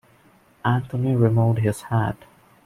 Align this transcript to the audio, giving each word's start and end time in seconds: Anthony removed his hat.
Anthony 0.65 1.15
removed 1.15 1.59
his 1.59 1.83
hat. 1.83 2.17